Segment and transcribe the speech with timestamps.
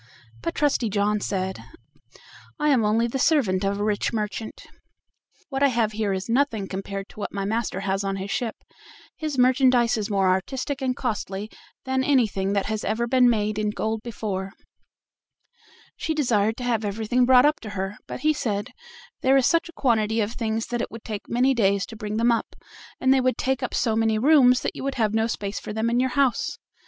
[0.41, 1.63] But Trusty John said:
[2.59, 4.65] "I am only the servant of a rich merchant,
[5.49, 8.55] what I have here is nothing compared to what my master has on his ship;
[9.15, 11.51] his merchandise is more artistic and costly
[11.85, 14.53] than anything that has ever been made in gold before."
[15.97, 18.71] She desired to have everything brought up to her, but he said:
[19.21, 22.17] "There is such a quantity of things that it would take many days to bring
[22.17, 22.55] them up,
[22.99, 25.73] and they would take up so many rooms that you would have no space for
[25.73, 26.57] them in your house."